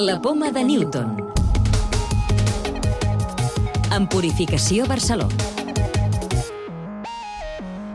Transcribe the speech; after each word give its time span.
La 0.00 0.18
poma 0.18 0.50
de 0.50 0.62
Newton. 0.64 1.10
En 3.92 4.06
Purificació 4.08 4.86
Barcelona. 4.88 5.36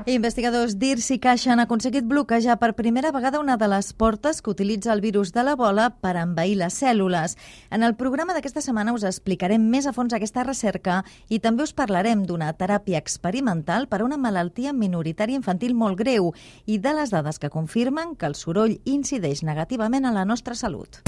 Investigadors 0.05 0.75
d'IRS 0.77 1.07
i 1.15 1.17
Caixa 1.17 1.49
han 1.55 1.63
aconseguit 1.63 2.05
bloquejar 2.05 2.59
per 2.61 2.75
primera 2.77 3.09
vegada 3.15 3.39
una 3.41 3.55
de 3.57 3.71
les 3.71 3.89
portes 3.97 4.43
que 4.43 4.53
utilitza 4.53 4.93
el 4.93 5.01
virus 5.01 5.33
de 5.33 5.47
l'ebola 5.47 5.87
per 5.97 6.13
envair 6.21 6.59
les 6.59 6.77
cèl·lules. 6.77 7.33
En 7.73 7.81
el 7.81 7.97
programa 7.97 8.37
d'aquesta 8.37 8.61
setmana 8.61 8.93
us 8.93 9.07
explicarem 9.09 9.65
més 9.65 9.89
a 9.89 9.95
fons 9.97 10.13
aquesta 10.13 10.45
recerca 10.45 11.01
i 11.25 11.41
també 11.41 11.65
us 11.65 11.73
parlarem 11.73 12.21
d'una 12.29 12.53
teràpia 12.53 13.01
experimental 13.01 13.89
per 13.89 14.03
a 14.03 14.05
una 14.05 14.21
malaltia 14.21 14.77
minoritària 14.77 15.41
infantil 15.41 15.73
molt 15.73 15.97
greu 15.97 16.35
i 16.67 16.77
de 16.77 16.93
les 17.01 17.09
dades 17.09 17.41
que 17.41 17.49
confirmen 17.49 18.13
que 18.13 18.29
el 18.29 18.37
soroll 18.37 18.77
incideix 18.85 19.41
negativament 19.41 20.05
en 20.05 20.13
la 20.13 20.29
nostra 20.29 20.53
salut. 20.53 21.01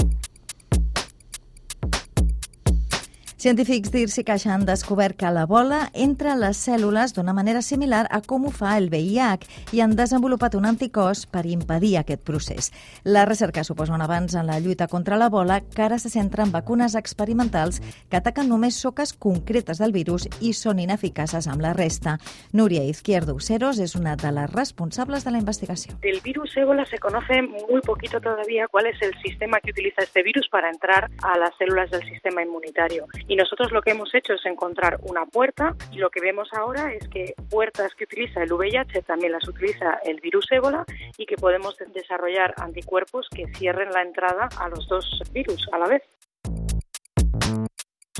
Científics 3.38 3.92
d'IRS 3.94 4.16
i 4.18 4.22
Caixa 4.26 4.50
han 4.50 4.64
descobert 4.66 5.14
que 5.14 5.28
la 5.30 5.44
bola 5.46 5.76
entra 5.94 6.32
a 6.32 6.38
les 6.40 6.58
cèl·lules 6.58 7.12
d'una 7.14 7.30
manera 7.30 7.60
similar 7.62 8.00
a 8.10 8.18
com 8.18 8.48
ho 8.48 8.50
fa 8.50 8.72
el 8.80 8.88
VIH 8.90 9.76
i 9.78 9.82
han 9.84 9.92
desenvolupat 9.94 10.56
un 10.58 10.64
anticòs 10.66 11.20
per 11.30 11.44
impedir 11.46 11.92
aquest 12.00 12.24
procés. 12.26 12.72
La 13.04 13.22
recerca 13.28 13.62
suposa 13.62 13.94
un 13.94 14.02
avanç 14.02 14.34
en 14.34 14.50
la 14.50 14.58
lluita 14.58 14.88
contra 14.90 15.14
la 15.14 15.28
bola 15.30 15.60
que 15.60 15.84
ara 15.86 16.00
se 16.02 16.10
centra 16.10 16.42
en 16.42 16.50
vacunes 16.50 16.96
experimentals 16.98 17.78
que 18.10 18.18
ataquen 18.18 18.50
només 18.50 18.74
soques 18.74 19.14
concretes 19.14 19.78
del 19.78 19.94
virus 19.94 20.26
i 20.40 20.50
són 20.50 20.82
ineficaces 20.82 21.46
amb 21.46 21.62
la 21.62 21.76
resta. 21.78 22.16
Núria 22.50 22.82
Izquierdo 22.90 23.38
Useros 23.38 23.78
és 23.78 23.94
una 23.94 24.16
de 24.18 24.34
les 24.34 24.50
responsables 24.50 25.22
de 25.22 25.36
la 25.36 25.38
investigació. 25.38 25.94
Del 26.02 26.18
virus 26.26 26.56
ébola 26.56 26.88
se 26.90 26.98
conoce 26.98 27.40
muy 27.42 27.86
poquito 27.86 28.20
todavía 28.20 28.66
cuál 28.66 28.86
es 28.86 29.00
el 29.00 29.14
sistema 29.22 29.60
que 29.60 29.70
utiliza 29.70 30.02
este 30.02 30.24
virus 30.24 30.48
para 30.50 30.70
entrar 30.70 31.08
a 31.22 31.38
las 31.38 31.56
células 31.56 31.88
del 31.92 32.02
sistema 32.02 32.42
inmunitario. 32.42 33.06
Y 33.28 33.36
nosotros 33.36 33.70
lo 33.72 33.82
que 33.82 33.90
hemos 33.90 34.14
hecho 34.14 34.32
es 34.32 34.46
encontrar 34.46 34.98
una 35.02 35.26
puerta 35.26 35.76
y 35.92 35.98
lo 35.98 36.08
que 36.08 36.20
vemos 36.20 36.48
ahora 36.54 36.94
es 36.94 37.06
que 37.08 37.34
puertas 37.50 37.94
que 37.94 38.04
utiliza 38.04 38.42
el 38.42 38.52
VIH 38.52 39.02
también 39.02 39.32
las 39.32 39.46
utiliza 39.46 40.00
el 40.02 40.18
virus 40.20 40.46
ébola 40.50 40.86
y 41.18 41.26
que 41.26 41.36
podemos 41.36 41.76
desarrollar 41.92 42.54
anticuerpos 42.56 43.28
que 43.28 43.46
cierren 43.54 43.90
la 43.90 44.00
entrada 44.00 44.48
a 44.58 44.68
los 44.70 44.88
dos 44.88 45.22
virus 45.32 45.68
a 45.72 45.78
la 45.78 45.88
vez. 45.88 46.02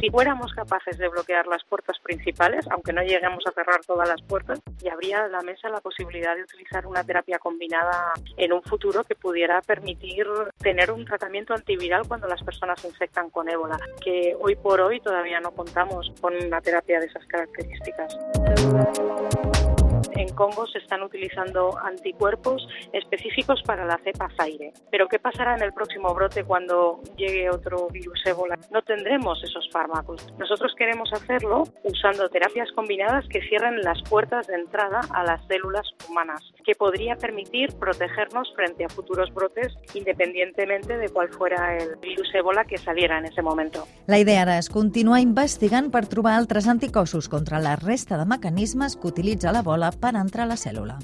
Si 0.01 0.11
fuéramos 0.11 0.53
capaces 0.55 0.97
de 0.97 1.09
bloquear 1.09 1.49
las 1.49 1.65
puertas 1.65 1.99
principales, 1.99 2.65
aunque 2.71 2.93
no 2.93 3.03
lleguemos 3.03 3.45
a 3.47 3.51
cerrar 3.51 3.81
todas 3.85 4.09
las 4.09 4.23
puertas, 4.23 4.61
ya 4.79 4.93
habría 4.93 5.27
en 5.27 5.33
la 5.33 5.43
mesa 5.43 5.69
la 5.69 5.81
posibilidad 5.81 6.37
de 6.37 6.43
utilizar 6.43 6.87
una 6.87 7.03
terapia 7.03 7.39
combinada 7.41 8.13
en 8.37 8.53
un 8.53 8.63
futuro 8.63 9.03
que 9.03 9.17
pudiera 9.17 9.61
permitir 9.61 10.27
tener 10.59 10.93
un 10.93 11.05
tratamiento 11.05 11.53
antiviral 11.53 12.07
cuando 12.07 12.29
las 12.29 12.43
personas 12.45 12.81
se 12.81 12.87
infectan 12.87 13.29
con 13.31 13.49
ébola, 13.49 13.79
que 14.01 14.37
hoy 14.41 14.55
por 14.55 14.81
hoy 14.81 15.01
todavía 15.01 15.41
no 15.41 15.51
contamos 15.51 16.13
con 16.21 16.33
una 16.35 16.61
terapia 16.61 17.01
de 17.01 17.07
esas 17.07 17.27
características. 17.27 18.17
En 20.29 20.35
Congo 20.35 20.67
se 20.67 20.79
están 20.79 21.03
utilizando 21.03 21.79
anticuerpos 21.79 22.69
específicos 22.93 23.63
para 23.65 23.87
la 23.87 23.99
cepa 24.05 24.29
Zaire. 24.37 24.75
Pero 24.91 25.09
¿qué 25.09 25.19
pasará 25.19 25.57
en 25.57 25.63
el 25.63 25.73
próximo 25.73 26.13
brote 26.13 26.45
cuando 26.45 27.01
llegue 27.17 27.49
otro 27.49 27.89
virus 27.89 28.21
ébola? 28.27 28.59
No 28.71 28.83
tendremos 28.83 29.43
esos 29.43 29.67
fármacos. 29.73 30.27
Nosotros 30.39 30.75
queremos 30.77 31.11
hacerlo 31.15 31.63
usando 31.83 32.29
terapias 32.29 32.71
combinadas 32.73 33.27
que 33.29 33.41
cierren 33.49 33.81
las 33.81 34.03
puertas 34.03 34.47
de 34.49 34.57
entrada 34.57 35.01
a 35.15 35.25
las 35.25 35.47
células 35.47 35.87
humanas, 36.07 36.43
que 36.63 36.75
podría 36.75 37.17
permitir 37.17 37.71
protegernos 37.79 38.53
frente 38.55 38.85
a 38.85 38.89
futuros 38.91 39.33
brotes 39.33 39.73
independientemente 39.95 40.99
de 40.99 41.09
cuál 41.09 41.31
fuera 41.31 41.75
el 41.79 41.97
virus 41.97 42.29
ébola 42.35 42.67
que 42.67 42.77
saliera 42.77 43.19
en 43.19 43.25
ese 43.25 43.41
momento. 43.41 43.87
La 44.07 44.19
idea 44.19 44.43
ara 44.43 44.59
és 44.61 44.69
continuar 44.69 45.23
investigant 45.25 45.89
per 45.89 46.05
trobar 46.07 46.37
altres 46.37 46.69
anticossos 46.69 47.31
contra 47.33 47.61
la 47.65 47.77
resta 47.77 48.19
de 48.19 48.29
mecanismes 48.29 48.97
que 48.97 49.09
utilitza 49.09 49.53
la 49.53 49.63
bola 49.63 49.91
per 49.91 50.18
entrar 50.21 50.49
a 50.49 50.53
la 50.55 50.61
cèl·lula. 50.61 50.99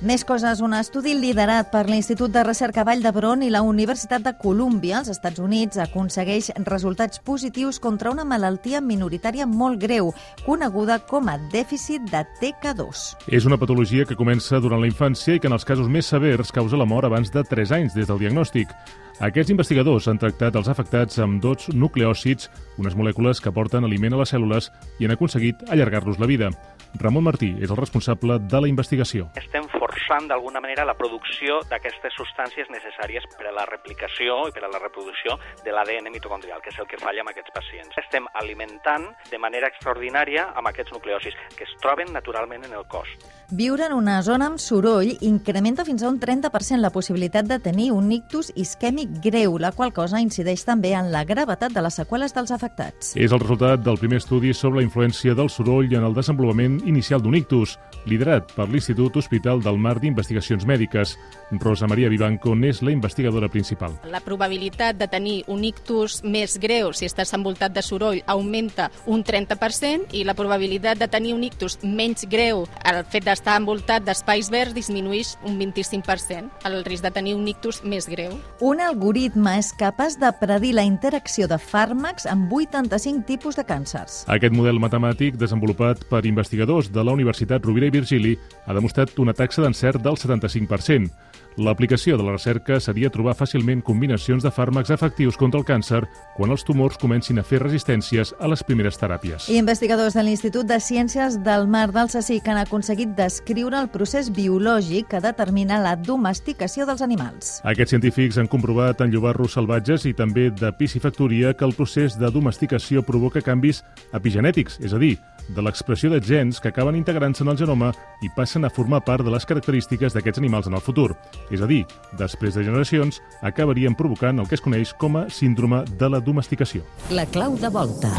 Més 0.00 0.22
coses. 0.24 0.62
Un 0.64 0.72
estudi 0.72 1.12
liderat 1.12 1.68
per 1.68 1.82
l'Institut 1.84 2.32
de 2.32 2.40
Recerca 2.46 2.86
Vall 2.88 3.02
d'Hebron 3.04 3.42
i 3.44 3.50
la 3.52 3.60
Universitat 3.60 4.22
de 4.24 4.32
Colúmbia 4.40 4.96
als 4.96 5.10
Estats 5.12 5.42
Units 5.44 5.76
aconsegueix 5.82 6.48
resultats 6.64 7.20
positius 7.20 7.76
contra 7.84 8.08
una 8.14 8.24
malaltia 8.24 8.80
minoritària 8.80 9.44
molt 9.44 9.76
greu, 9.82 10.08
coneguda 10.46 11.02
com 11.04 11.28
a 11.28 11.36
dèficit 11.52 12.08
de 12.08 12.24
TK2. 12.40 13.02
És 13.28 13.44
una 13.44 13.60
patologia 13.60 14.08
que 14.08 14.16
comença 14.16 14.56
durant 14.64 14.80
la 14.80 14.88
infància 14.88 15.36
i 15.36 15.42
que 15.42 15.52
en 15.52 15.58
els 15.58 15.68
casos 15.68 15.92
més 15.92 16.08
severs 16.08 16.48
causa 16.48 16.80
la 16.80 16.88
mort 16.88 17.04
abans 17.04 17.28
de 17.28 17.44
3 17.44 17.76
anys 17.76 17.92
des 17.92 18.08
del 18.08 18.24
diagnòstic. 18.24 18.72
Aquests 19.20 19.52
investigadors 19.52 20.08
han 20.08 20.16
tractat 20.16 20.56
els 20.56 20.68
afectats 20.72 21.20
amb 21.20 21.42
dos 21.44 21.68
nucleòcids, 21.76 22.48
unes 22.80 22.96
molècules 22.96 23.44
que 23.44 23.52
porten 23.52 23.84
aliment 23.84 24.16
a 24.16 24.22
les 24.22 24.32
cèl·lules, 24.32 24.70
i 24.96 25.04
han 25.04 25.12
aconseguit 25.12 25.60
allargar-los 25.68 26.16
la 26.16 26.30
vida. 26.30 26.48
Ramon 26.96 27.28
Martí 27.28 27.52
és 27.60 27.68
el 27.68 27.76
responsable 27.76 28.40
de 28.40 28.64
la 28.64 28.72
investigació. 28.72 29.28
Estem 29.36 29.68
forçant 29.90 30.28
d'alguna 30.30 30.60
manera 30.62 30.84
la 30.86 30.94
producció 30.94 31.60
d'aquestes 31.70 32.14
substàncies 32.14 32.70
necessàries 32.70 33.26
per 33.34 33.48
a 33.50 33.54
la 33.54 33.66
replicació 33.66 34.46
i 34.46 34.54
per 34.54 34.62
a 34.66 34.70
la 34.70 34.78
reproducció 34.78 35.34
de 35.64 35.74
l'ADN 35.74 36.12
mitocondrial, 36.14 36.62
que 36.62 36.70
és 36.70 36.78
el 36.78 36.86
que 36.86 37.00
falla 37.00 37.24
amb 37.24 37.32
aquests 37.32 37.54
pacients. 37.56 37.98
Estem 37.98 38.28
alimentant 38.38 39.08
de 39.30 39.40
manera 39.42 39.70
extraordinària 39.72 40.50
amb 40.54 40.70
aquests 40.70 40.94
nucleòcids 40.94 41.38
que 41.56 41.66
es 41.66 41.74
troben 41.82 42.12
naturalment 42.14 42.66
en 42.68 42.76
el 42.78 42.86
cos. 42.86 43.10
Viure 43.50 43.88
en 43.88 43.96
una 43.96 44.20
zona 44.22 44.46
amb 44.46 44.60
soroll 44.62 45.10
incrementa 45.26 45.84
fins 45.84 46.04
a 46.04 46.10
un 46.12 46.20
30% 46.22 46.78
la 46.78 46.92
possibilitat 46.94 47.48
de 47.50 47.58
tenir 47.58 47.88
un 47.90 48.12
ictus 48.14 48.52
isquèmic 48.54 49.18
greu, 49.24 49.58
la 49.58 49.72
qual 49.74 49.90
cosa 49.92 50.20
incideix 50.22 50.62
també 50.68 50.94
en 50.94 51.10
la 51.10 51.24
gravetat 51.26 51.74
de 51.74 51.82
les 51.82 51.98
seqüeles 51.98 52.36
dels 52.36 52.54
afectats. 52.54 53.16
És 53.18 53.34
el 53.34 53.42
resultat 53.42 53.82
del 53.82 53.98
primer 53.98 54.20
estudi 54.22 54.54
sobre 54.54 54.78
la 54.80 54.86
influència 54.86 55.34
del 55.34 55.50
soroll 55.50 55.90
en 55.90 56.06
el 56.06 56.14
desenvolupament 56.14 56.78
inicial 56.86 57.24
d'un 57.24 57.34
ictus, 57.34 57.74
liderat 58.06 58.54
per 58.54 58.68
l'Institut 58.70 59.18
Hospital 59.18 59.64
del 59.64 59.79
Mar 59.80 59.98
d'Investigacions 60.00 60.66
Mèdiques. 60.68 61.16
Rosa 61.50 61.88
Maria 61.90 62.08
Vivanco 62.08 62.54
n'és 62.54 62.82
la 62.84 62.92
investigadora 62.94 63.48
principal. 63.50 63.96
La 64.06 64.20
probabilitat 64.22 64.98
de 65.00 65.08
tenir 65.10 65.40
un 65.50 65.64
ictus 65.66 66.20
més 66.22 66.58
greu 66.62 66.92
si 66.94 67.08
estàs 67.08 67.32
envoltat 67.34 67.74
de 67.74 67.82
soroll 67.82 68.20
augmenta 68.30 68.90
un 69.10 69.24
30% 69.24 70.14
i 70.14 70.22
la 70.28 70.36
probabilitat 70.38 71.00
de 71.00 71.08
tenir 71.10 71.34
un 71.34 71.42
ictus 71.44 71.78
menys 71.82 72.26
greu, 72.30 72.66
el 72.86 73.02
fet 73.10 73.26
d'estar 73.26 73.56
envoltat 73.58 74.04
d'espais 74.06 74.50
verds 74.52 74.76
disminueix 74.76 75.34
un 75.46 75.58
25%, 75.58 76.62
el 76.68 76.84
risc 76.86 77.04
de 77.06 77.12
tenir 77.14 77.34
un 77.38 77.48
ictus 77.50 77.82
més 77.82 78.06
greu. 78.10 78.36
Un 78.60 78.80
algoritme 78.84 79.56
és 79.58 79.72
capaç 79.76 80.18
de 80.20 80.30
predir 80.40 80.74
la 80.76 80.86
interacció 80.86 81.48
de 81.50 81.58
fàrmacs 81.58 82.28
amb 82.30 82.52
85 82.52 83.26
tipus 83.26 83.58
de 83.58 83.64
càncers. 83.66 84.22
Aquest 84.30 84.54
model 84.54 84.80
matemàtic, 84.82 85.38
desenvolupat 85.40 86.04
per 86.10 86.24
investigadors 86.28 86.90
de 86.92 87.04
la 87.04 87.14
Universitat 87.16 87.64
Rovira 87.64 87.90
i 87.90 87.94
Virgili, 87.94 88.36
ha 88.66 88.76
demostrat 88.76 89.16
una 89.18 89.34
taxa 89.34 89.64
d'encert 89.70 90.02
del 90.02 90.18
75%. 90.18 91.10
L'aplicació 91.58 92.16
de 92.16 92.22
la 92.22 92.36
recerca 92.36 92.78
seria 92.80 93.10
trobar 93.10 93.34
fàcilment 93.34 93.82
combinacions 93.84 94.44
de 94.44 94.52
fàrmacs 94.54 94.92
efectius 94.94 95.36
contra 95.36 95.58
el 95.58 95.66
càncer 95.66 96.04
quan 96.36 96.52
els 96.54 96.62
tumors 96.64 96.96
comencin 97.00 97.40
a 97.40 97.44
fer 97.44 97.58
resistències 97.60 98.30
a 98.38 98.48
les 98.48 98.62
primeres 98.64 98.96
teràpies. 99.00 99.48
I 99.50 99.58
investigadors 99.58 100.14
de 100.14 100.24
l'Institut 100.24 100.68
de 100.68 100.78
Ciències 100.80 101.40
del 101.44 101.66
Mar 101.68 101.90
del 101.92 102.08
CSIC 102.08 102.48
han 102.48 102.60
aconseguit 102.62 103.12
descriure 103.18 103.80
el 103.82 103.90
procés 103.90 104.30
biològic 104.32 105.10
que 105.10 105.20
determina 105.20 105.80
la 105.82 105.96
domesticació 105.98 106.86
dels 106.88 107.02
animals. 107.02 107.58
Aquests 107.66 107.96
científics 107.96 108.38
han 108.38 108.48
comprovat 108.48 109.02
en 109.02 109.10
llobarros 109.12 109.58
salvatges 109.58 110.06
i 110.06 110.14
també 110.14 110.48
de 110.54 110.72
piscifactoria 110.78 111.52
que 111.52 111.66
el 111.66 111.74
procés 111.74 112.16
de 112.18 112.30
domesticació 112.30 113.02
provoca 113.02 113.42
canvis 113.42 113.82
epigenètics, 114.14 114.78
és 114.80 114.94
a 114.94 115.02
dir, 115.02 115.16
de 115.54 115.62
l'expressió 115.62 116.10
de 116.10 116.20
gens 116.20 116.60
que 116.60 116.70
acaben 116.70 116.98
integrant-se 116.98 117.44
en 117.44 117.52
el 117.52 117.58
genoma 117.58 117.90
i 118.22 118.30
passen 118.36 118.64
a 118.64 118.70
formar 118.70 119.02
part 119.04 119.24
de 119.26 119.34
les 119.34 119.46
característiques 119.46 120.14
d'aquests 120.14 120.42
animals 120.42 120.70
en 120.70 120.78
el 120.78 120.84
futur. 120.84 121.14
És 121.50 121.62
a 121.62 121.68
dir, 121.70 121.84
després 122.18 122.54
de 122.54 122.64
generacions, 122.64 123.20
acabarien 123.42 123.96
provocant 123.98 124.40
el 124.40 124.48
que 124.48 124.58
es 124.58 124.64
coneix 124.64 124.94
com 124.94 125.20
a 125.20 125.28
síndrome 125.30 125.84
de 125.98 126.10
la 126.10 126.20
domesticació. 126.20 126.84
La 127.10 127.26
clau 127.26 127.56
de 127.58 127.70
volta. 127.70 128.14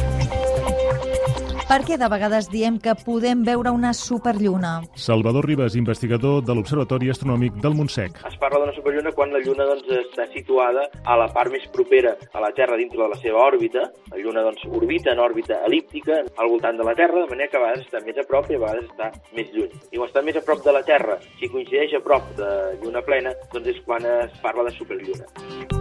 Per 1.71 1.85
què 1.88 1.95
de 1.95 2.07
vegades 2.12 2.50
diem 2.51 2.75
que 2.83 2.91
podem 3.00 3.45
veure 3.47 3.71
una 3.71 3.94
superlluna? 3.95 4.71
Salvador 5.00 5.45
Ribas, 5.47 5.77
investigador 5.79 6.41
de 6.44 6.51
l'Observatori 6.57 7.07
Astronòmic 7.13 7.62
del 7.63 7.77
Montsec. 7.77 8.18
Es 8.27 8.35
parla 8.41 8.59
d'una 8.59 8.73
superlluna 8.75 9.13
quan 9.15 9.31
la 9.31 9.39
Lluna 9.39 9.69
doncs, 9.69 9.88
està 10.01 10.25
situada 10.33 10.83
a 11.07 11.15
la 11.15 11.29
part 11.31 11.47
més 11.53 11.63
propera 11.71 12.12
a 12.35 12.44
la 12.44 12.50
Terra 12.57 12.75
dintre 12.75 13.00
de 13.00 13.07
la 13.13 13.19
seva 13.21 13.39
òrbita. 13.45 13.85
La 14.12 14.19
Lluna 14.19 14.44
doncs, 14.50 14.65
orbita 14.68 15.13
en 15.15 15.23
òrbita 15.23 15.62
elíptica 15.69 16.18
al 16.35 16.51
voltant 16.51 16.81
de 16.81 16.89
la 16.89 16.95
Terra, 17.00 17.23
de 17.23 17.31
manera 17.31 17.53
que 17.53 17.62
a 17.62 17.63
vegades 17.63 17.88
està 17.88 18.03
més 18.03 18.19
a 18.19 18.25
prop 18.27 18.51
i 18.51 18.59
a 18.59 18.63
vegades 18.65 18.89
està 18.91 19.07
més 19.39 19.56
lluny. 19.56 19.71
I 19.94 20.01
quan 20.01 20.12
està 20.12 20.25
més 20.27 20.41
a 20.41 20.44
prop 20.50 20.65
de 20.68 20.75
la 20.75 20.83
Terra, 20.91 21.21
si 21.39 21.47
coincideix 21.56 21.95
a 21.95 22.03
prop 22.03 22.27
de 22.41 22.51
Lluna 22.83 23.06
plena, 23.07 23.31
doncs 23.56 23.71
és 23.77 23.79
quan 23.88 24.12
es 24.18 24.35
parla 24.44 24.68
de 24.68 24.75
superlluna. 24.75 25.81